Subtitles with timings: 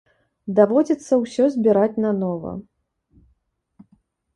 [0.59, 2.51] Даводзіцца ўсё збіраць нанова.